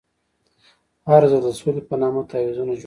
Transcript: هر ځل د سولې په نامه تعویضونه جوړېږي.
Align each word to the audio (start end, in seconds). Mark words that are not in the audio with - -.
هر 1.07 1.21
ځل 1.31 1.41
د 1.45 1.49
سولې 1.59 1.81
په 1.89 1.95
نامه 2.01 2.21
تعویضونه 2.29 2.71
جوړېږي. 2.73 2.79